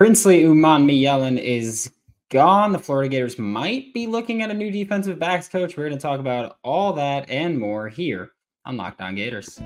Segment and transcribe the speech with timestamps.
[0.00, 1.90] Princely Uman Umanmielen is
[2.30, 2.72] gone.
[2.72, 5.76] The Florida Gators might be looking at a new defensive backs coach.
[5.76, 8.30] We're going to talk about all that and more here
[8.64, 9.60] on Locked On Gators.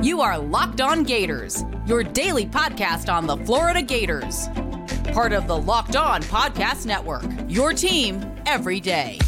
[0.00, 4.46] You are Locked On Gators, your daily podcast on the Florida Gators.
[5.12, 9.18] Part of the Locked On Podcast Network, your team every day.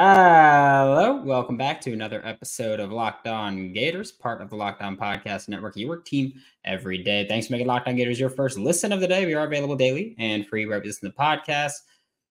[0.00, 4.96] Hello, welcome back to another episode of Locked On Gators, part of the Locked On
[4.96, 6.34] Podcast Network, your work team
[6.64, 7.26] every day.
[7.26, 9.26] Thanks for making Locked On Gators your first listen of the day.
[9.26, 11.72] We are available daily and free wherever you listen to the podcast.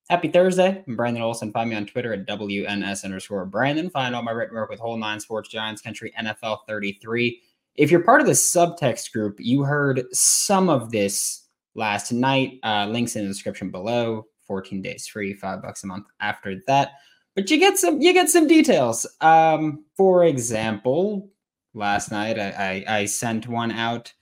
[0.08, 0.82] Happy Thursday.
[0.88, 1.52] I'm Brandon Olsen.
[1.52, 3.90] Find me on Twitter at WNS underscore Brandon.
[3.90, 7.38] Find all my written work with Whole Nine Sports, Giants Country, NFL 33.
[7.74, 12.60] If you're part of the subtext group, you heard some of this last night.
[12.62, 14.24] Uh, links in the description below.
[14.46, 16.92] 14 days free, five bucks a month after that
[17.38, 19.06] but you get some you get some details.
[19.20, 21.30] Um, for example,
[21.72, 24.12] last night I, I, I sent one out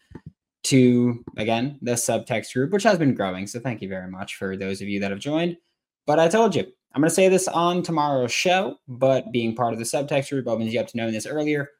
[0.64, 3.47] to again the subtext group, which has been growing.
[3.47, 5.56] So thank you very much for those of you that have joined.
[6.06, 8.77] But I told you I'm going to say this on tomorrow's show.
[8.87, 11.70] But being part of the subtext group opens you up to knowing this earlier.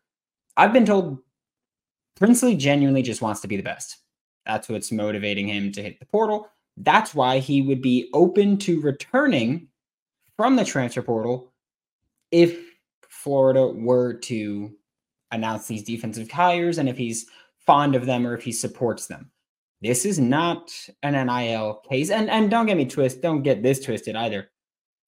[0.57, 1.19] I've been told
[2.14, 3.98] Princely genuinely just wants to be the best.
[4.47, 6.48] That's what's motivating him to hit the portal.
[6.79, 9.69] That's why he would be open to returning
[10.37, 11.53] from the transfer portal
[12.31, 12.59] if
[13.09, 14.70] Florida were to
[15.33, 17.27] announce these defensive hires and if he's
[17.59, 19.31] fond of them or if he supports them.
[19.83, 22.11] This is not an NIL case.
[22.11, 24.51] And and don't get me twisted, don't get this twisted either.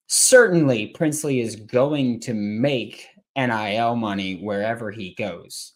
[0.08, 3.06] Certainly Princely is going to make
[3.36, 5.74] NIL money wherever he goes.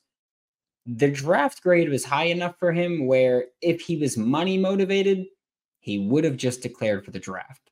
[0.86, 5.26] The draft grade was high enough for him where if he was money motivated,
[5.80, 7.70] he would have just declared for the draft.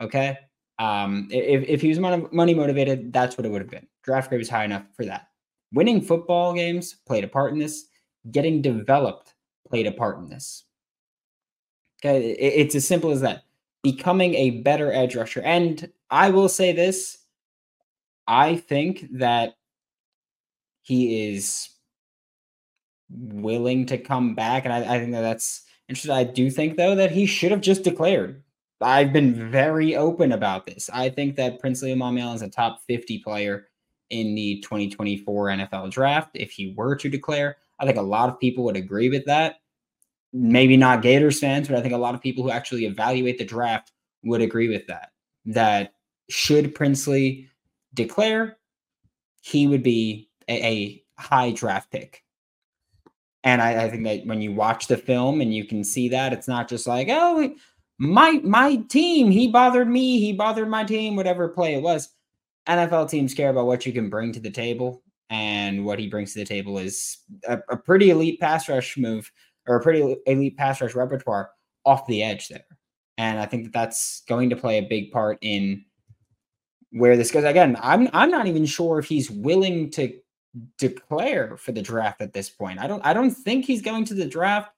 [0.00, 0.38] Okay?
[0.78, 3.86] Um, if, if he was money motivated, that's what it would have been.
[4.02, 5.28] Draft grade was high enough for that.
[5.72, 7.86] Winning football games played a part in this.
[8.30, 9.34] Getting developed
[9.68, 10.64] played a part in this.
[12.04, 13.44] Okay, it, it's as simple as that.
[13.82, 15.42] Becoming a better edge rusher.
[15.42, 17.18] And I will say this
[18.26, 19.56] I think that
[20.82, 21.70] he is
[23.10, 24.64] willing to come back.
[24.64, 26.12] And I, I think that that's interesting.
[26.12, 28.42] I do think, though, that he should have just declared
[28.82, 30.90] I've been very open about this.
[30.92, 33.68] I think that Prince Princely Umanmielen is a top 50 player
[34.10, 36.30] in the 2024 NFL draft.
[36.34, 39.56] If he were to declare, I think a lot of people would agree with that.
[40.32, 43.44] Maybe not Gators fans, but I think a lot of people who actually evaluate the
[43.44, 45.10] draft would agree with that.
[45.44, 45.94] That
[46.28, 47.48] should Princely
[47.94, 48.58] declare,
[49.42, 52.22] he would be a, a high draft pick.
[53.44, 56.32] And I, I, think that when you watch the film and you can see that,
[56.32, 57.52] it's not just like, oh,
[58.02, 62.08] my my team, he bothered me, he bothered my team, whatever play it was.
[62.68, 66.32] NFL teams care about what you can bring to the table, and what he brings
[66.32, 69.30] to the table is a, a pretty elite pass rush move
[69.68, 71.50] or a pretty elite pass rush repertoire
[71.84, 72.64] off the edge there.
[73.18, 75.84] And I think that that's going to play a big part in
[76.90, 77.44] where this goes.
[77.44, 80.12] Again, I'm I'm not even sure if he's willing to
[80.76, 82.80] declare for the draft at this point.
[82.80, 84.72] I don't I don't think he's going to the draft.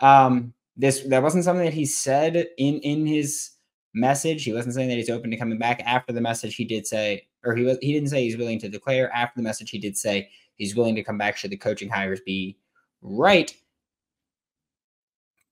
[0.00, 3.50] Um, this that wasn't something that he said in in his
[3.94, 4.44] message.
[4.44, 5.82] He wasn't saying that he's open to coming back.
[5.84, 8.68] After the message, he did say, or he was he didn't say he's willing to
[8.68, 9.10] declare.
[9.12, 12.20] After the message, he did say he's willing to come back should the coaching hires
[12.20, 12.58] be
[13.02, 13.54] right.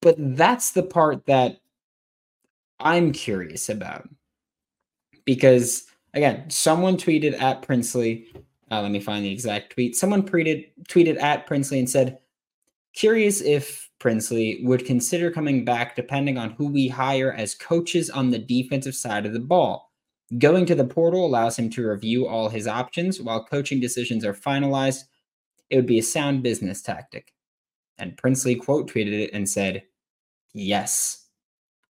[0.02, 1.60] But that's the part that
[2.78, 4.08] I'm curious about
[5.24, 8.28] because again, someone tweeted at Princely.
[8.70, 9.96] Uh, let me find the exact tweet.
[9.96, 12.18] Someone tweeted tweeted at Princely and said,
[12.94, 18.28] "Curious if Princely would consider coming back depending on who we hire as coaches on
[18.28, 19.90] the defensive side of the ball.
[20.36, 24.34] Going to the portal allows him to review all his options while coaching decisions are
[24.34, 25.04] finalized.
[25.70, 27.32] It would be a sound business tactic.
[27.96, 29.84] And Princely quote tweeted it and said,
[30.52, 31.26] "Yes."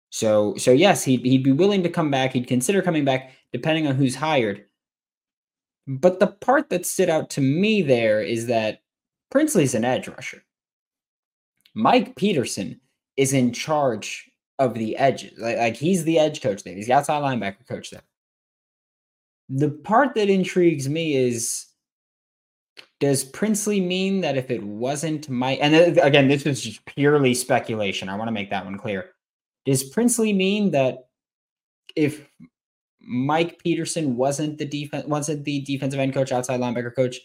[0.09, 2.33] So so yes, he'd he'd be willing to come back.
[2.33, 4.65] He'd consider coming back depending on who's hired.
[5.87, 8.81] But the part that stood out to me there is that
[9.31, 10.43] Princely's an edge rusher.
[11.79, 12.81] Mike Peterson
[13.17, 14.29] is in charge
[14.59, 15.39] of the edges.
[15.39, 16.75] Like, like he's the edge coach there.
[16.75, 18.03] He's the outside linebacker coach there.
[19.49, 21.67] The part that intrigues me is
[22.99, 28.09] does Princely mean that if it wasn't Mike, and again, this is just purely speculation.
[28.09, 29.11] I want to make that one clear.
[29.65, 31.07] Does Princely mean that
[31.95, 32.29] if
[33.01, 37.21] Mike Peterson wasn't the defense wasn't the defensive end coach, outside linebacker coach,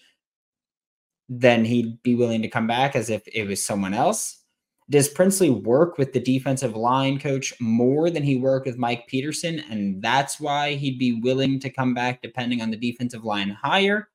[1.28, 4.43] then he'd be willing to come back as if it was someone else?
[4.90, 9.60] Does Princely work with the defensive line coach more than he worked with Mike Peterson?
[9.70, 14.10] And that's why he'd be willing to come back depending on the defensive line hire?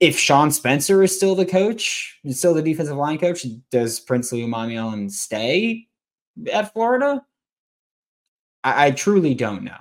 [0.00, 5.10] If Sean Spencer is still the coach, still the defensive line coach, does Princely Umanmielen
[5.10, 5.86] stay
[6.52, 7.24] at Florida?
[8.64, 9.80] I, I truly don't know.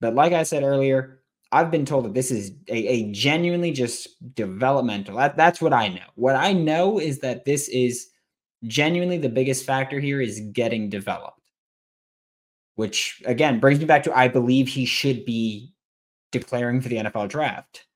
[0.00, 1.20] But like I said earlier,
[1.52, 5.16] I've been told that this is a, a genuinely just developmental.
[5.16, 6.06] That, that's what I know.
[6.14, 8.08] What I know is that this is
[8.66, 11.40] genuinely the biggest factor here is getting developed.
[12.76, 15.72] Which again brings me back to I believe he should be
[16.32, 17.86] declaring for the NFL draft.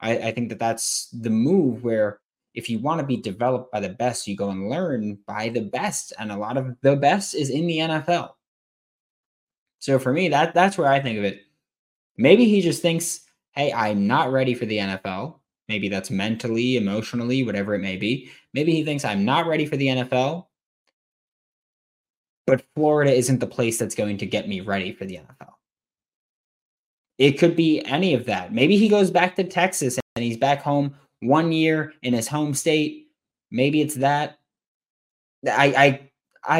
[0.00, 2.20] I, I think that that's the move where
[2.54, 5.62] if you want to be developed by the best, you go and learn by the
[5.62, 8.30] best, and a lot of the best is in the NFL.
[9.78, 11.40] So for me, that that's where I think of it.
[12.16, 13.20] Maybe he just thinks,
[13.52, 15.39] "Hey, I'm not ready for the NFL."
[15.70, 18.28] Maybe that's mentally, emotionally, whatever it may be.
[18.54, 20.46] Maybe he thinks I'm not ready for the NFL.
[22.44, 25.52] But Florida isn't the place that's going to get me ready for the NFL.
[27.18, 28.52] It could be any of that.
[28.52, 32.52] Maybe he goes back to Texas and he's back home one year in his home
[32.52, 33.06] state.
[33.52, 34.40] Maybe it's that.
[35.46, 36.10] I I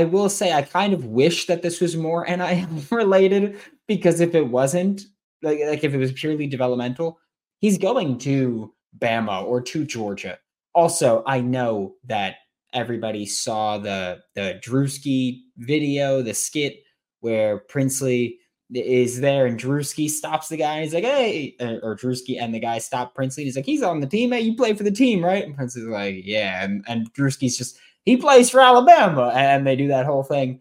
[0.01, 3.59] I will say I kind of wish that this was more NIL related
[3.89, 5.03] because if it wasn't,
[5.43, 7.19] like, like if it was purely developmental,
[7.61, 10.39] he's going to Bama or to Georgia.
[10.75, 12.37] Also, I know that
[12.73, 16.83] everybody saw the the Druski video, the skit
[17.21, 18.39] where Princely
[18.73, 20.75] is there and Druski stops the guy.
[20.75, 23.45] And he's like, hey, or Druski and the guy stop Princely.
[23.45, 24.33] He's like, he's on the team.
[24.33, 25.45] Hey, you play for the team, right?
[25.45, 26.63] And Princely's like, yeah.
[26.63, 29.33] And, and Druski's just, he plays for Alabama.
[29.35, 30.61] And they do that whole thing.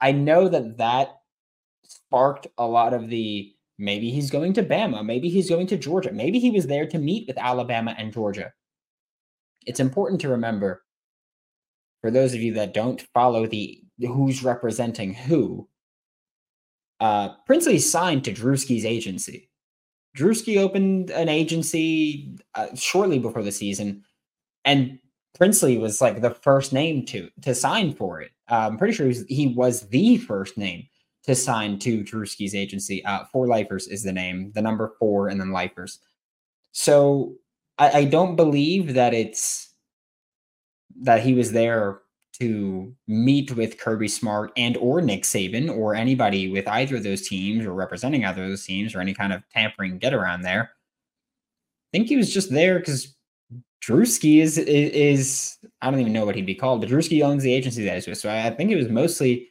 [0.00, 1.20] I know that that
[1.84, 5.04] sparked a lot of the maybe he's going to Bama.
[5.04, 6.12] Maybe he's going to Georgia.
[6.12, 8.52] Maybe he was there to meet with Alabama and Georgia.
[9.66, 10.82] It's important to remember
[12.02, 15.68] for those of you that don't follow the who's representing who,
[17.00, 19.50] uh, Princely signed to Druski's agency.
[20.16, 24.02] Druski opened an agency uh, shortly before the season,
[24.64, 24.98] and
[25.34, 28.30] Princely was like the first name to to sign for it.
[28.50, 30.86] Uh, I'm pretty sure he was, he was the first name
[31.24, 33.04] to sign to Druski's agency.
[33.04, 35.98] Uh, four Lifers is the name, the number four, and then Lifers.
[36.72, 37.36] So
[37.78, 39.74] I, I don't believe that it's
[41.02, 42.00] that he was there
[42.40, 47.28] to meet with Kirby Smart and or Nick Saban or anybody with either of those
[47.28, 50.62] teams or representing either of those teams or any kind of tampering get around there.
[50.62, 53.14] I think he was just there because
[53.84, 57.42] Druski is, is, is I don't even know what he'd be called, but Druski owns
[57.42, 58.18] the agency that he's with.
[58.18, 59.49] So I, I think it was mostly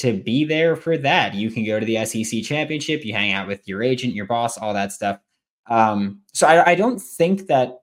[0.00, 1.34] to be there for that.
[1.34, 4.56] You can go to the SEC championship, you hang out with your agent, your boss,
[4.58, 5.20] all that stuff.
[5.66, 7.80] Um, so I, I don't think that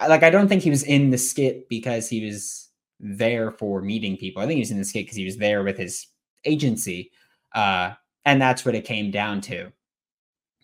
[0.00, 4.16] like I don't think he was in the skit because he was there for meeting
[4.16, 4.42] people.
[4.42, 6.06] I think he was in the skit because he was there with his
[6.44, 7.10] agency.
[7.54, 7.92] Uh,
[8.24, 9.72] and that's what it came down to.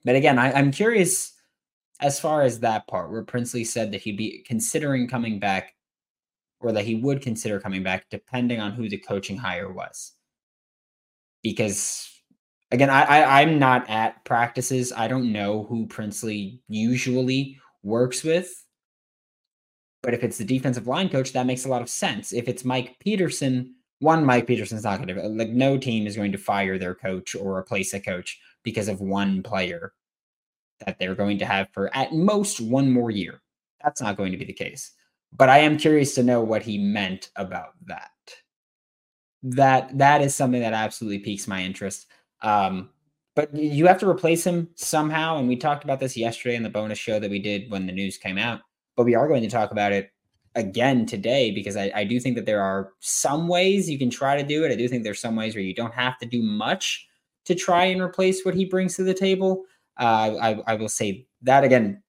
[0.05, 1.35] But again, I, I'm curious
[2.01, 5.75] as far as that part where Princely said that he'd be considering coming back
[6.61, 10.13] or that he would consider coming back depending on who the coaching hire was.
[11.43, 12.09] Because
[12.71, 14.93] again, I, I I'm not at practices.
[14.93, 18.65] I don't know who Princely usually works with.
[20.03, 22.33] But if it's the defensive line coach, that makes a lot of sense.
[22.33, 26.31] If it's Mike Peterson, one, Mike Peterson's not going to, like, no team is going
[26.33, 29.93] to fire their coach or replace a coach because of one player
[30.87, 33.43] that they're going to have for at most one more year.
[33.83, 34.93] That's not going to be the case.
[35.33, 38.11] But I am curious to know what he meant about that.
[39.43, 42.07] That that is something that absolutely piques my interest.
[42.43, 42.91] Um,
[43.37, 46.71] but you have to replace him somehow, and we talked about this yesterday in the
[46.71, 48.63] bonus show that we did when the news came out
[48.99, 50.11] but we are going to talk about it
[50.57, 54.37] again today because I, I do think that there are some ways you can try
[54.37, 54.73] to do it.
[54.73, 57.07] I do think there's some ways where you don't have to do much
[57.45, 59.63] to try and replace what he brings to the table.
[60.01, 62.03] Uh, I, I will say that again,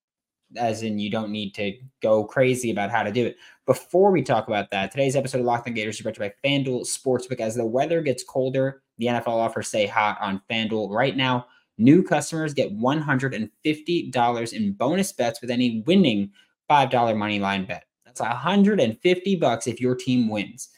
[0.56, 3.38] as in you don't need to go crazy about how to do it.
[3.66, 6.30] Before we talk about that, today's episode of Locked On Gators is brought to you
[6.30, 7.40] by FanDuel Sportsbook.
[7.40, 11.46] As the weather gets colder, the NFL offers stay hot on FanDuel right now.
[11.78, 16.32] New customers get $150 in bonus bets with any winning
[16.70, 17.86] $5 money line bet.
[18.06, 20.70] That's 150 bucks if your team wins.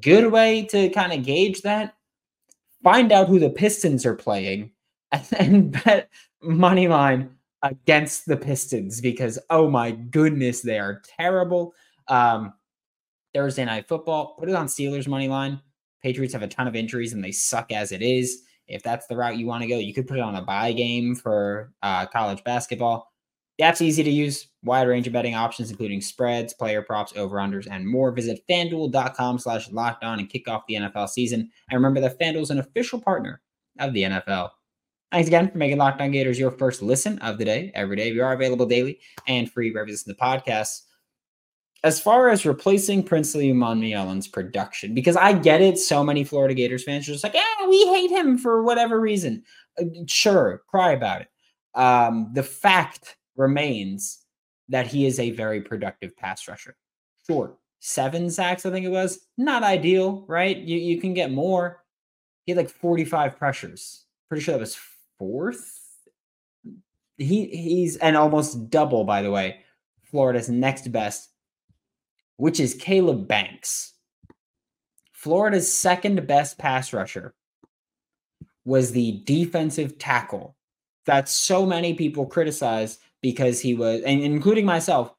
[0.00, 1.94] Good way to kind of gauge that.
[2.84, 4.70] Find out who the Pistons are playing
[5.10, 6.10] and then bet
[6.42, 7.30] money line
[7.62, 11.74] against the Pistons because oh my goodness, they are terrible.
[12.08, 12.54] Um,
[13.34, 15.60] Thursday night football, put it on Steelers money line.
[16.02, 18.42] Patriots have a ton of injuries and they suck as it is.
[18.66, 20.72] If that's the route you want to go, you could put it on a buy
[20.72, 23.12] game for uh, college basketball
[23.58, 27.66] The app's easy to use, wide range of betting options, including spreads, player props, over-unders,
[27.70, 28.12] and more.
[28.12, 31.50] Visit fanduel.com slash locked on and kick off the NFL season.
[31.68, 33.42] And remember that FanDuel is an official partner
[33.78, 34.50] of the NFL.
[35.12, 38.12] Thanks again for making Locked On Gators your first listen of the day every day.
[38.12, 40.82] We are available daily and free wherever you listen to podcasts.
[41.82, 46.84] As far as replacing Princely Umanmielen's production, because I get it, so many Florida Gators
[46.84, 49.42] fans are just like, yeah, we hate him for whatever reason.
[49.80, 51.28] Uh, sure, cry about it.
[51.74, 54.24] Um, the fact remains
[54.68, 56.76] that he is a very productive pass rusher.
[57.26, 59.26] Sure, seven sacks, I think it was.
[59.36, 60.56] Not ideal, right?
[60.56, 61.82] You you can get more.
[62.44, 64.04] He had like 45 pressures.
[64.28, 64.76] Pretty sure that was
[65.20, 65.78] fourth.
[67.18, 69.60] He he's and almost double, by the way,
[70.10, 71.28] Florida's next best,
[72.38, 73.92] which is Caleb Banks.
[75.12, 77.34] Florida's second best pass rusher
[78.64, 80.56] was the defensive tackle
[81.04, 85.12] that so many people criticize because he was, and including myself,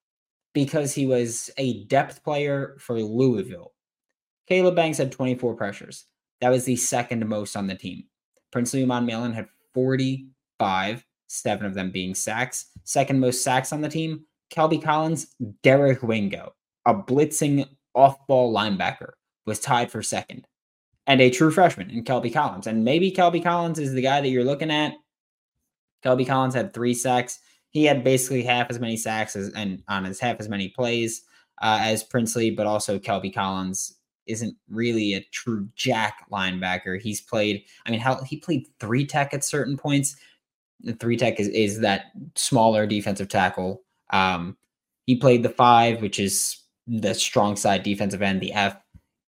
[0.53, 3.74] because he was a depth player for Louisville.
[4.48, 6.05] Caleb Banks had 24 pressures.
[6.39, 8.05] That was the second most on the team.
[8.51, 12.68] Prince Princely Umanmielen had 45, seven of them being sacks.
[12.84, 15.28] Second most sacks on the team, Kelby Collins,
[15.63, 16.54] Derek Wingo,
[16.86, 19.12] a blitzing off ball linebacker,
[19.46, 20.48] was tied for second.
[21.08, 22.68] And a true freshman in Kelby Collins.
[22.68, 24.94] And maybe Kelby Collins is the guy that you're looking at.
[26.06, 27.40] Kelby Collins had three sacks.
[27.70, 31.24] He had basically half as many sacks as, and on his half as many plays
[31.62, 33.98] uh, as Princely, but also Kelby Collins
[34.28, 37.01] isn't really a true jack linebacker.
[37.01, 40.16] He's played, I mean, how he played three tech at certain points.
[40.82, 43.84] The three tech is, is that smaller defensive tackle.
[44.12, 44.58] Um,
[45.06, 48.78] he played the five, which is the strong side defensive end, the F.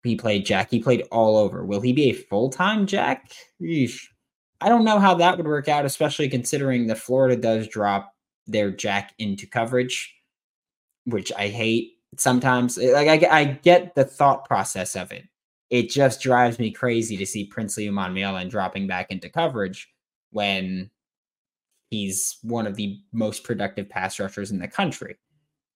[0.04, 0.70] He played Jack.
[0.70, 1.66] He played all over.
[1.66, 3.32] Will he be a full time Jack?
[3.62, 4.02] Eesh.
[4.62, 8.14] I don't know how that would work out, especially considering that Florida does drop
[8.48, 10.14] their Jack into coverage,
[11.06, 15.24] which I hate sometimes eh, like I, I get the thought process of it.
[15.70, 19.90] It just drives me crazy to see Princely Umanmielen dropping back into coverage
[20.32, 20.90] when
[21.90, 25.16] he's one of the most productive pass rushers in the country.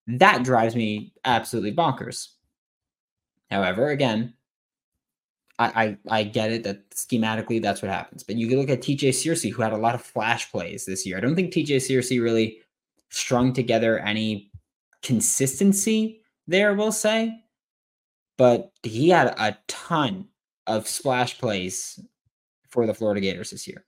[0.06, 2.28] That drives me absolutely bonkers.
[3.50, 4.34] However, again,
[5.58, 5.66] I,
[6.08, 8.22] I, I get it that schematically that's what happens.
[8.22, 11.04] But you can look at TJ Searcy, who had a lot of flash plays this
[11.04, 11.16] year.
[11.16, 12.60] I don't think TJ Searcy really
[13.10, 14.50] strung together any
[15.02, 16.17] consistency
[16.48, 17.44] there, we'll say.
[18.36, 20.28] But he had a ton
[20.66, 22.00] of splash plays
[22.68, 23.84] for the Florida Gators this year.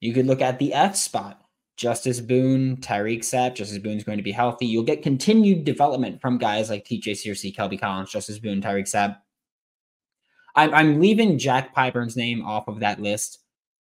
[0.00, 1.42] You could look at the F spot.
[1.76, 4.64] Justus Boone, Tyreak Sapp, Justus Boone's going to be healthy.
[4.64, 9.18] You'll get continued development from guys like TJ Searcy, Kelby Collins, Justus Boone, Tyreak Sapp.
[10.54, 13.40] I'm, I'm leaving Jack Pyburn's name off of that list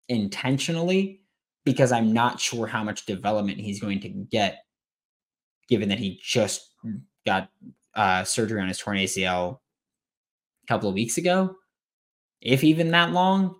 [0.10, 1.22] intentionally
[1.64, 4.66] because I'm not sure how much development he's going to get,
[5.70, 6.74] given that he just
[7.26, 7.50] got
[7.96, 9.60] uh, surgery on his torn ACL
[10.64, 11.56] a couple of weeks ago,
[12.42, 13.56] if even that long.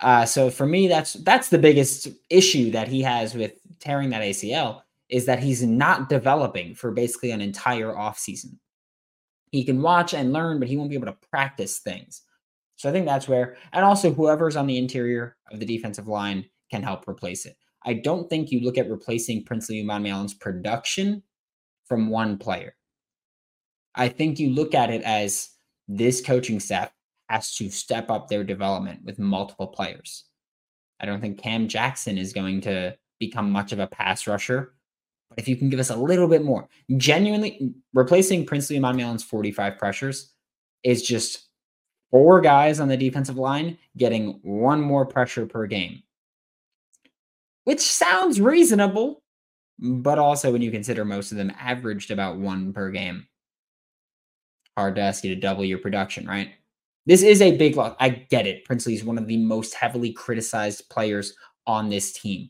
[0.00, 4.22] Uh, so for me, that's that's the biggest issue that he has with tearing that
[4.22, 8.56] ACL is that he's not developing for basically an entire offseason.
[9.50, 12.22] He can watch and learn, but he won't be able to practice things.
[12.76, 16.46] So I think that's where, and also whoever's on the interior of the defensive line
[16.70, 17.56] can help replace it.
[17.84, 21.22] I don't think you look at replacing Prince Princely Umanmielen's production
[21.86, 22.74] from one player.
[23.94, 25.50] I think you look at it as
[25.88, 26.92] this coaching staff
[27.28, 30.24] has to step up their development with multiple players.
[31.00, 34.74] I don't think Cam Jackson is going to become much of a pass rusher,
[35.28, 39.78] but if you can give us a little bit more, genuinely replacing Princely Umanmielen's 45
[39.78, 40.34] pressures
[40.82, 41.48] is just
[42.10, 46.02] four guys on the defensive line getting one more pressure per game,
[47.64, 49.22] which sounds reasonable,
[49.78, 53.26] but also when you consider most of them averaged about one per game
[54.80, 56.52] hard to ask you to double your production, right?
[57.04, 57.94] This is a big loss.
[58.00, 58.64] I get it.
[58.64, 61.34] Princely is one of the most heavily criticized players
[61.66, 62.48] on this team.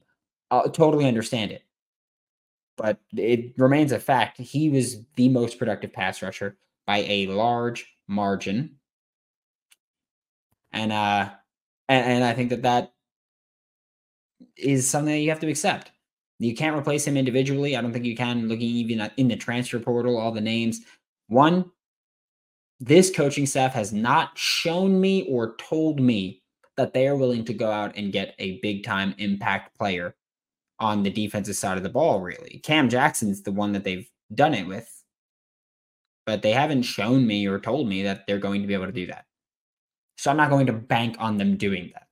[0.50, 1.62] I totally understand it.
[2.76, 4.38] But it remains a fact.
[4.38, 6.56] He was the most productive pass rusher
[6.86, 8.76] by a large margin.
[10.72, 11.30] And uh
[11.88, 12.92] and, and I think that that
[14.56, 15.90] is something that you have to accept.
[16.38, 17.76] You can't replace him individually.
[17.76, 18.48] I don't think you can.
[18.48, 20.80] Looking even in the transfer portal, all the names.
[21.28, 21.70] One,
[22.80, 26.42] this coaching staff has not shown me or told me
[26.76, 30.16] that they are willing to go out and get a big time impact player
[30.78, 32.58] on the defensive side of the ball, really.
[32.64, 35.04] Cam Jackson's the one that they've done it with,
[36.24, 38.92] but they haven't shown me or told me that they're going to be able to
[38.92, 39.26] do that.
[40.16, 42.08] So I'm not going to bank on them doing that,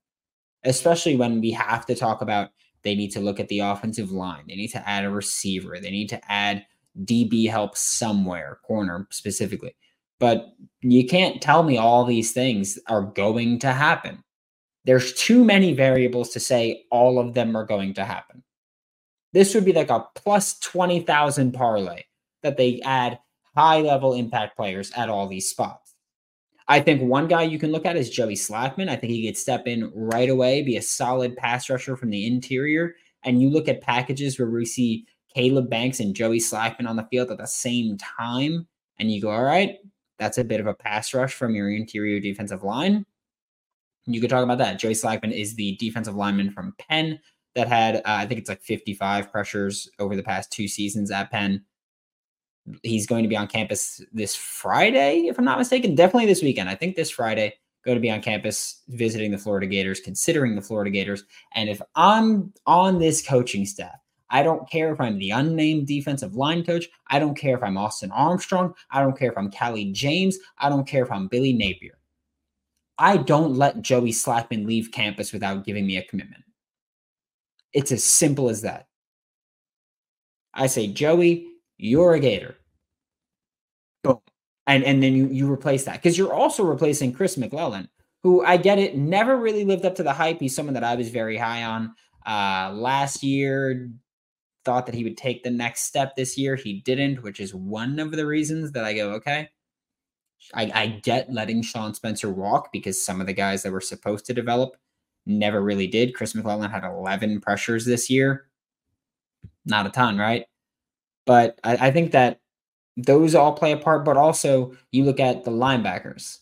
[0.64, 2.50] especially when we have to talk about
[2.82, 4.44] They need to look at the offensive line.
[4.48, 5.78] They need to add a receiver.
[5.80, 6.66] They need to add
[7.04, 9.74] DB help somewhere, corner specifically.
[10.20, 14.22] But you can't tell me all these things are going to happen.
[14.84, 18.42] There's too many variables to say all of them are going to happen.
[19.32, 22.02] This would be like a plus 20,000 parlay
[22.42, 23.18] that they add
[23.54, 25.94] high level impact players at all these spots.
[26.68, 28.88] I think one guy you can look at is Joey Slackman.
[28.88, 32.26] I think he could step in right away, be a solid pass rusher from the
[32.26, 32.94] interior.
[33.24, 37.06] And you look at packages where we see Caleb Banks and Joey Slackman on the
[37.10, 38.66] field at the same time,
[38.98, 39.78] and you go, all right,
[40.18, 43.06] that's a bit of a pass rush from your interior defensive line.
[44.06, 44.78] You could talk about that.
[44.78, 47.20] Joey Slackman is the defensive lineman from Penn
[47.54, 51.30] that had, uh, I think it's like 55 pressures over the past two seasons at
[51.30, 51.64] Penn.
[52.82, 55.94] He's going to be on campus this Friday, if I'm not mistaken.
[55.94, 56.68] Definitely this weekend.
[56.68, 60.62] I think this Friday, going to be on campus visiting the Florida Gators, considering the
[60.62, 61.24] Florida Gators.
[61.54, 63.98] And if I'm on this coaching staff,
[64.30, 66.86] I don't care if I'm the unnamed defensive line coach.
[67.08, 68.74] I don't care if I'm Austin Armstrong.
[68.90, 70.38] I don't care if I'm Callie James.
[70.58, 71.98] I don't care if I'm Billy Napier.
[72.98, 76.44] I don't let Joey Slackman leave campus without giving me a commitment.
[77.72, 78.86] It's as simple as that.
[80.52, 82.56] I say, Joey, you're a Gator.
[84.02, 84.18] Boom.
[84.66, 87.88] And, and then you, you replace that because you're also replacing Chris McClellan,
[88.22, 90.40] who I get it, never really lived up to the hype.
[90.40, 91.94] He's someone that I was very high on
[92.26, 93.90] uh, last year.
[94.68, 96.54] Thought that he would take the next step this year.
[96.54, 99.48] He didn't, which is one of the reasons that I go, okay,
[100.52, 104.26] I, I get letting Sean Spencer walk because some of the guys that were supposed
[104.26, 104.76] to develop
[105.24, 106.14] never really did.
[106.14, 108.50] Chris McClellan had 11 pressures this year.
[109.64, 110.44] Not a ton, right?
[111.24, 112.38] But I, I think that
[112.98, 114.04] those all play a part.
[114.04, 116.40] But also, you look at the linebackers.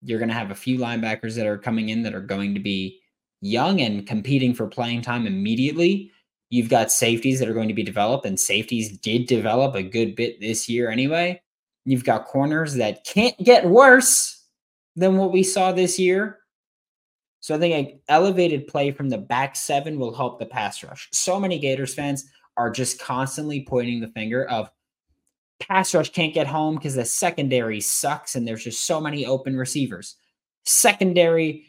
[0.00, 2.60] You're going to have a few linebackers that are coming in that are going to
[2.60, 2.98] be
[3.42, 6.10] young and competing for playing time immediately.
[6.52, 10.14] You've got safeties that are going to be developed, and safeties did develop a good
[10.14, 11.40] bit this year anyway.
[11.86, 14.44] You've got corners that can't get worse
[14.94, 16.40] than what we saw this year.
[17.40, 21.08] So I think an elevated play from the back seven will help the pass rush.
[21.10, 24.70] So many Gators fans are just constantly pointing the finger of
[25.58, 29.56] pass rush can't get home because the secondary sucks and there's just so many open
[29.56, 30.16] receivers.
[30.66, 31.64] Secondary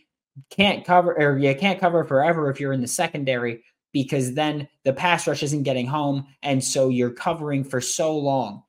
[0.49, 4.91] can't cover or you can't cover forever if you're in the secondary because then the
[4.91, 8.63] pass rush isn't getting home and so you're covering for so long.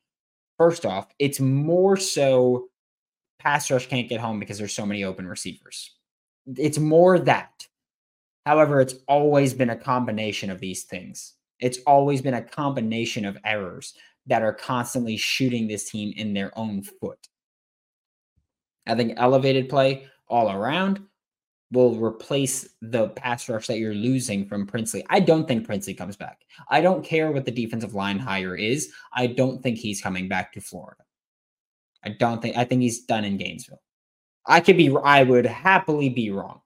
[0.59, 2.69] First off, it's more so
[3.41, 5.91] pass rush can't get home because there's so many open receivers.
[6.47, 7.67] It's more that.
[8.47, 11.33] However, it's always been a combination of these things.
[11.61, 13.95] It's always been a combination of errors
[14.27, 17.29] that are constantly shooting this team in their own foot.
[18.87, 21.01] I think elevated play all around
[21.73, 25.05] will replace the pass rush that you're losing from Princely.
[25.11, 26.43] I don't think Princely comes back.
[26.69, 28.93] I don't care what the defensive line hire is.
[29.13, 31.03] I don't think he's coming back to Florida.
[32.05, 33.81] I don't think I think he's done in Gainesville.
[34.47, 36.61] I could be I would happily be wrong,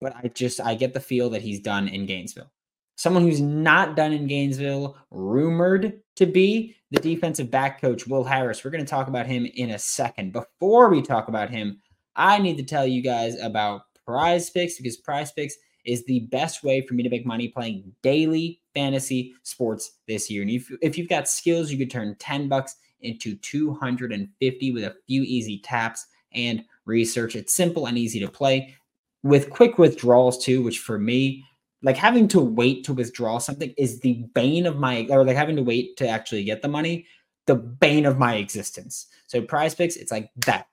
[0.00, 2.50] but I just I get the feel that he's done in Gainesville.
[2.96, 8.64] Someone who's not done in Gainesville, rumored to be the defensive back coach Will Harris.
[8.64, 10.32] We're going to talk about him in a second.
[10.32, 11.80] Before we talk about him,
[12.14, 16.64] I need to tell you guys about Prize Picks because Prize Picks is the best
[16.64, 20.42] way for me to make money playing daily fantasy sports this year.
[20.42, 24.96] And if, if you've got skills, you could turn 10 bucks into 250 with a
[25.06, 27.36] few easy taps and research.
[27.36, 28.74] It's simple and easy to play
[29.22, 31.44] with quick withdrawals too, which for me,
[31.82, 35.56] like having to wait to withdraw something is the bane of my, or like having
[35.56, 37.06] to wait to actually get the money,
[37.46, 39.06] the bane of my existence.
[39.26, 40.66] So prize picks, it's like that.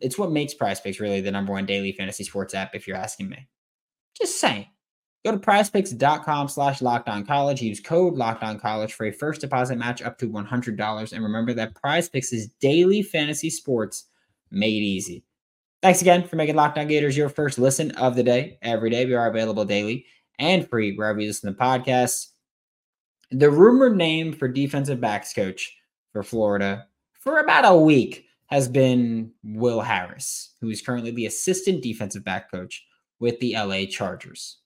[0.00, 2.96] It's what makes prize picks really the number one daily fantasy sports app, if you're
[2.96, 3.48] asking me.
[4.16, 4.66] Just saying.
[5.24, 7.60] Go to prizepicks.com slash college.
[7.60, 8.16] Use code
[8.60, 11.12] college for a first deposit match up to $100.
[11.12, 14.06] And remember that prize picks is daily fantasy sports
[14.50, 15.24] made easy.
[15.82, 18.58] Thanks again for making Locked On Gators your first listen of the day.
[18.62, 20.06] Every day we are available daily
[20.38, 22.28] and free wherever you listen to podcasts.
[23.30, 25.76] The rumored name for defensive backs coach
[26.12, 31.82] for Florida for about a week has been Will Harris, who is currently the assistant
[31.82, 32.84] defensive back coach
[33.20, 34.58] with the LA Chargers.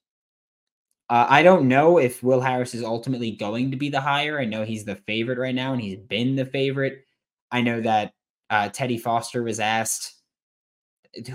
[1.11, 4.41] Uh, I don't know if Will Harris is ultimately going to be the hire.
[4.41, 7.05] I know he's the favorite right now, and he's been the favorite.
[7.51, 8.15] I know that
[8.51, 10.15] uh, Teddy Foster was asked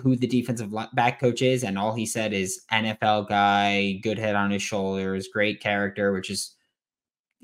[0.01, 4.35] who the defensive back coach is, and all he said is NFL guy, good head
[4.35, 6.55] on his shoulders, great character, which is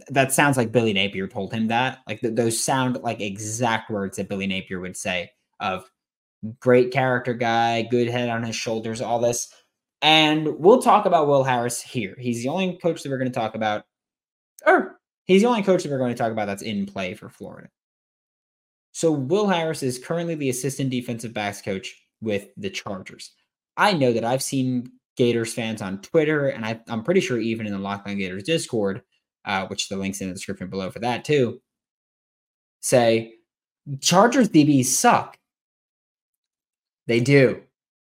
[0.10, 2.00] that sounds like Billy Napier told him that.
[2.08, 5.90] Like th- those sound like exact words that Billy Napier would say of
[6.60, 9.54] great character guy, good head on his shoulders, all this.
[10.02, 12.16] And we'll talk about Will Harris here.
[12.20, 13.86] He's the only coach that we're going to talk about,
[14.66, 17.30] or he's the only coach that we're going to talk about that's in play for
[17.30, 17.70] Florida.
[18.92, 23.32] So Will Harris is currently the assistant defensive backs coach with the Chargers.
[23.78, 27.66] I know that I've seen Gators fans on Twitter, and I, am pretty sure even
[27.66, 29.02] in the Locked On Gators Discord,
[29.46, 31.62] uh, which the link's in the description below for that too,
[32.82, 33.36] say
[34.00, 35.38] Chargers DBs suck.
[37.08, 37.62] They do.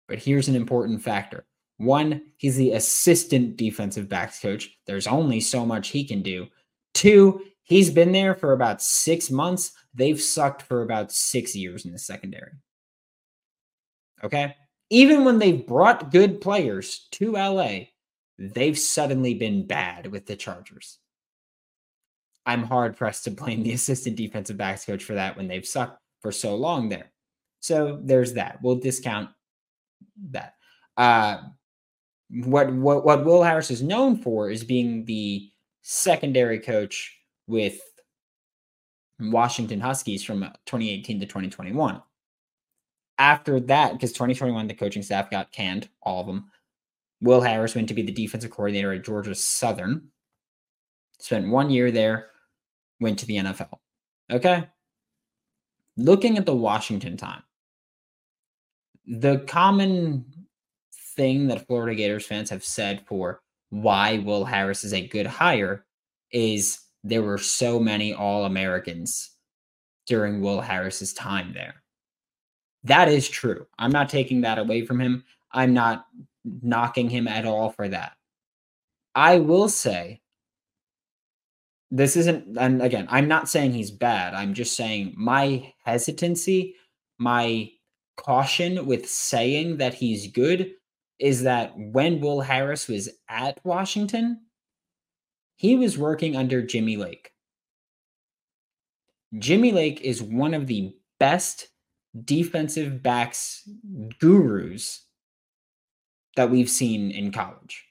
[0.09, 1.47] But here's an important factor.
[1.77, 4.77] One, he's the assistant defensive backs coach.
[4.87, 6.49] There's only so much he can do.
[6.93, 9.73] Two, he's been there for about six months.
[9.95, 12.53] They've sucked for about six years in the secondary.
[14.23, 14.55] Okay.
[14.91, 17.79] Even when they've brought good players to LA,
[18.39, 20.99] they've suddenly been bad with the Chargers.
[22.47, 26.01] I'm hard pressed to blame the assistant defensive backs coach for that when they've sucked
[26.21, 27.13] for so long there.
[27.61, 28.59] So there's that.
[28.63, 29.31] We'll discount
[30.31, 30.55] that.
[30.97, 31.39] Uh,
[32.45, 35.51] what what what Will Harris is known for is being the
[35.83, 37.81] secondary coach with
[39.19, 42.03] Washington Huskies from 2018 to 2021.
[43.19, 46.51] After that, because 2021 the coaching staff got canned, all of them.
[47.21, 50.09] Will Harris went to be the defensive coordinator at Georgia Southern.
[51.21, 52.31] Spent one year there,
[52.99, 53.79] went to the NFL.
[54.31, 54.67] Okay.
[55.97, 57.43] Looking at the Washington time,
[59.07, 60.25] the common
[61.17, 65.85] thing that Florida Gators fans have said for why Will Harris is a good hire
[66.33, 69.31] is there were so many All Americans
[70.07, 71.83] during Will Harris's time there.
[72.85, 73.67] That is true.
[73.79, 75.25] I'm not taking that away from him.
[75.53, 76.07] I'm not
[76.45, 78.13] knocking him at all for that.
[79.15, 80.21] I will say
[81.91, 84.35] this isn't, and again, I'm not saying he's bad.
[84.35, 86.77] I'm just saying my hesitancy,
[87.19, 87.71] my
[88.17, 90.73] caution with saying that he's good
[91.19, 94.41] is that when Will Harris was at Washington,
[95.57, 97.33] he was working under Jimmy Lake.
[99.39, 101.69] Jimmy Lake is one of the best
[102.25, 103.69] defensive backs
[104.19, 105.07] gurus
[106.37, 107.85] that we've seen in college.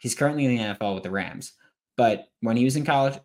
[0.00, 1.52] He's currently in the NFL with the Rams,
[1.98, 3.18] but when he was in college,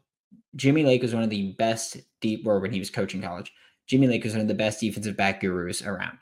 [0.56, 3.54] Jimmy Lake was one of the best deep, or when he was coaching college,
[3.88, 6.18] Jimmy Lake was one of the best defensive back gurus around.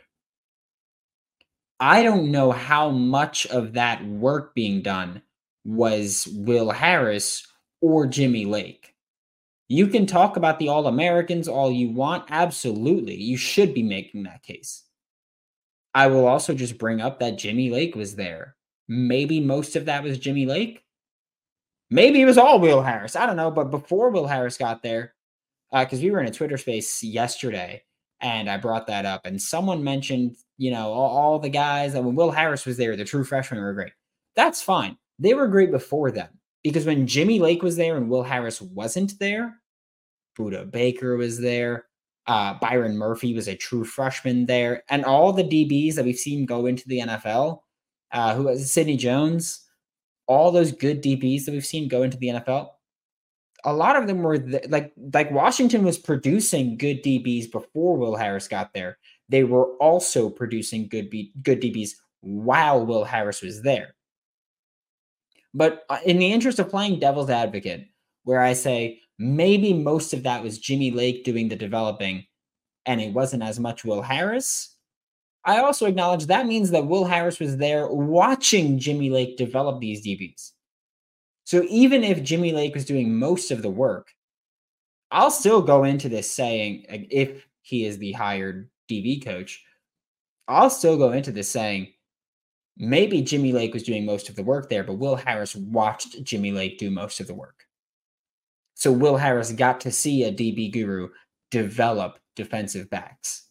[1.80, 5.22] I don't know how much of that work being done
[5.66, 7.48] was Will Harris
[7.82, 8.94] or Jimmy Lake.
[9.68, 12.26] You can talk about the All Americans all you want.
[12.30, 13.16] Absolutely.
[13.16, 14.84] You should be making that case.
[15.94, 18.56] I will also just bring up that Jimmy Lake was there.
[18.88, 20.84] Maybe most of that was Jimmy Lake.
[21.92, 23.16] Maybe it was all Will Harris.
[23.16, 23.52] I don't know.
[23.52, 25.14] But before Will Harris got there,
[25.72, 27.84] because uh, we were in a Twitter space yesterday
[28.22, 32.04] and I brought that up, and someone mentioned, you know, all, all the guys that
[32.04, 33.94] when Will Harris was there, the true freshmen were great.
[34.36, 34.98] That's fine.
[35.20, 36.30] They were great before them
[36.64, 39.58] because when Jimmy Lake was there and Will Harris wasn't there,
[40.38, 41.86] Budda Baker was there.
[42.28, 46.46] Uh, Byron Murphy was a true freshman there, and all the DBs that we've seen
[46.46, 47.62] go into the NFL,
[48.12, 49.68] uh, who was Sidney Jones,
[50.32, 52.70] all those good DBs that we've seen go into the NFL,
[53.66, 58.16] a lot of them were the, like like Washington was producing good DBs before Will
[58.16, 58.98] Harris got there.
[59.28, 61.92] They were also producing good B, good DBs
[62.22, 63.94] while Will Harris was there.
[65.54, 67.88] But uh, in the interest of playing devil's advocate,
[68.24, 72.26] where I say maybe most of that was Jimmy Lake doing the developing
[72.86, 74.71] and it wasn't as much Will Harris,
[75.44, 80.06] I also acknowledge that means that Will Harris was there watching Jimmy Lake develop these
[80.06, 80.52] DBs.
[81.46, 84.10] So even if Jimmy Lake was doing most of the work,
[85.10, 89.64] I'll still go into this saying, if he is the hired DB coach,
[90.48, 91.88] I'll still go into this saying,
[92.78, 96.52] maybe Jimmy Lake was doing most of the work there, but Will Harris watched Jimmy
[96.52, 97.66] Lake do most of the work.
[98.76, 101.10] So Will Harris got to see a DB guru
[101.50, 103.48] develop defensive backs.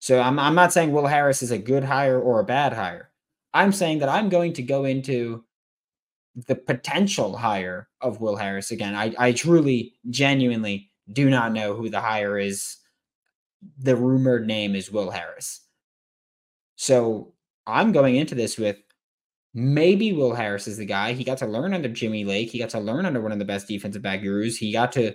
[0.00, 3.10] So I'm, I'm not saying Will Harris is a good hire or a bad hire.
[3.52, 5.44] I'm saying that I'm going to go into
[6.46, 8.94] the potential hire of Will Harris again.
[8.94, 12.76] I, I truly, genuinely do not know who the hire is.
[13.78, 15.60] The rumored name is Will Harris.
[16.76, 17.34] So
[17.66, 18.76] I'm going into this with
[19.52, 21.12] maybe Will Harris is the guy.
[21.12, 22.50] He got to learn under Jimmy Lake.
[22.50, 24.56] He got to learn under one of the best defensive back gurus.
[24.56, 25.14] He got to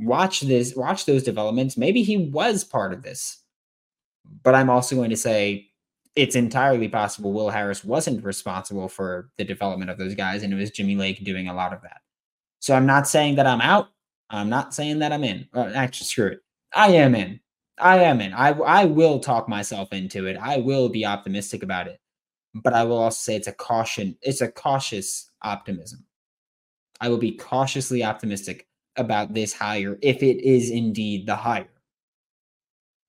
[0.00, 1.76] watch this, watch those developments.
[1.76, 3.43] Maybe he was part of this.
[4.42, 5.68] But I'm also going to say
[6.16, 10.56] it's entirely possible Will Harris wasn't responsible for the development of those guys, and it
[10.56, 12.02] was Jimmy Lake doing a lot of that.
[12.60, 13.88] So I'm not saying that I'm out.
[14.30, 15.48] I'm not saying that I'm in.
[15.54, 16.40] Uh, actually, screw it.
[16.74, 17.40] I am in.
[17.78, 18.32] I am in.
[18.34, 20.36] I I will talk myself into it.
[20.40, 22.00] I will be optimistic about it.
[22.54, 24.16] but I will also say it's a caution.
[24.22, 26.04] It's a cautious optimism.
[27.00, 31.68] I will be cautiously optimistic about this hire if it is indeed the hire.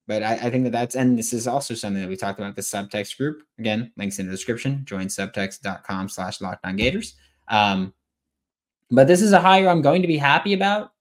[0.07, 2.55] But I, I, think that that's, and this is also something that we talked about
[2.55, 3.41] the subtext group.
[3.57, 4.83] Again, links in the description.
[4.85, 7.15] Join subtext.com slash lockdown gators.
[7.47, 7.93] Um,
[8.91, 10.91] but this is a hire I'm going to be happy about.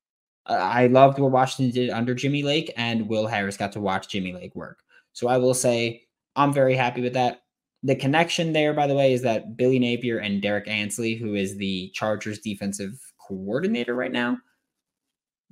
[0.46, 4.08] Uh, I loved what Washington did under Jimmy Lake, and Will Harris got to watch
[4.08, 4.78] Jimmy Lake work.
[5.12, 6.02] So I will say
[6.36, 7.42] I'm very happy with that.
[7.82, 11.56] The connection there, by the way, is that Billy Napier and Derrick Ansley, who is
[11.56, 14.38] the Chargers defensive coordinator right now,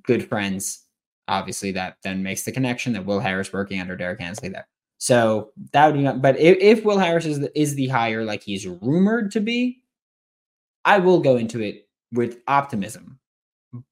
[0.04, 0.84] good friends.
[1.32, 4.68] Obviously, that then makes the connection that Will Harris working under Derrick Ansley there.
[4.98, 8.42] So that would be, but if, if Will Harris is the, is the hire like
[8.42, 9.82] he's rumored to be,
[10.84, 13.18] I will go into it with optimism.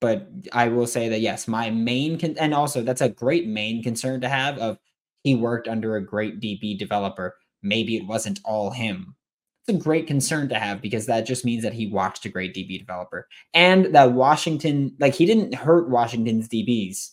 [0.00, 3.82] But I will say that yes, my main con- and also that's a great main
[3.82, 4.78] concern to have of
[5.22, 7.36] he worked under a great DB developer.
[7.62, 9.16] Maybe it wasn't all him.
[9.66, 12.54] It's a great concern to have because that just means that he watched a great
[12.54, 17.10] DB developer and that Washington, like he didn't hurt Washington's DBs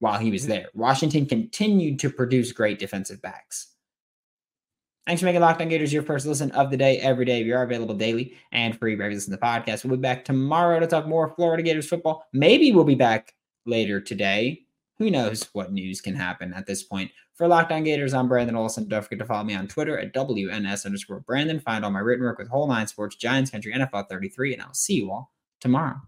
[0.00, 0.66] while he was there.
[0.74, 3.68] Washington continued to produce great defensive backs.
[5.06, 7.42] Thanks for making Locked On Gators your first listen of the day every day.
[7.42, 9.84] We are available daily and free wherever you listen to the podcast.
[9.84, 12.26] We'll be back tomorrow to talk more Florida Gators football.
[12.32, 13.34] Maybe we'll be back
[13.66, 14.62] later today.
[14.98, 17.10] Who knows what news can happen at this point.
[17.34, 18.86] For Locked On Gators, I'm Brandon Olsen.
[18.86, 21.58] Don't forget to follow me on Twitter at WNS underscore Brandon.
[21.58, 24.74] Find all my written work with Whole Nine Sports, Giants Country, NFL 33, and I'll
[24.74, 26.02] see you all tomorrow.